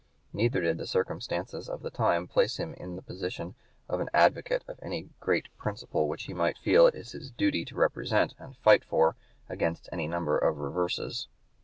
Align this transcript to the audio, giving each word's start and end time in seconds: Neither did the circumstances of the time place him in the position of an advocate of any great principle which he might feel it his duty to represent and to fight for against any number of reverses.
Neither 0.33 0.61
did 0.61 0.79
the 0.79 0.87
circumstances 0.87 1.69
of 1.69 1.83
the 1.83 1.91
time 1.91 2.25
place 2.27 2.57
him 2.57 2.73
in 2.73 2.95
the 2.95 3.03
position 3.03 3.53
of 3.87 3.99
an 3.99 4.09
advocate 4.15 4.63
of 4.67 4.79
any 4.81 5.09
great 5.19 5.55
principle 5.59 6.07
which 6.07 6.23
he 6.23 6.33
might 6.33 6.57
feel 6.57 6.87
it 6.87 6.95
his 6.95 7.29
duty 7.29 7.63
to 7.65 7.75
represent 7.75 8.33
and 8.39 8.55
to 8.55 8.61
fight 8.61 8.83
for 8.83 9.15
against 9.47 9.87
any 9.91 10.07
number 10.07 10.39
of 10.39 10.57
reverses. 10.57 11.27